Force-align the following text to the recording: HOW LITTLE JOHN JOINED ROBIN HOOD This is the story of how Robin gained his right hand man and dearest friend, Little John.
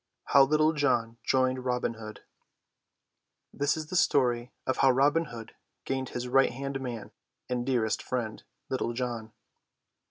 HOW 0.33 0.45
LITTLE 0.45 0.73
JOHN 0.73 1.17
JOINED 1.21 1.63
ROBIN 1.63 1.93
HOOD 1.93 2.21
This 3.53 3.77
is 3.77 3.85
the 3.91 3.95
story 3.95 4.51
of 4.65 4.77
how 4.77 4.89
Robin 4.89 5.27
gained 5.85 6.09
his 6.09 6.27
right 6.27 6.51
hand 6.51 6.81
man 6.81 7.11
and 7.47 7.67
dearest 7.67 8.01
friend, 8.01 8.41
Little 8.67 8.93
John. 8.93 9.31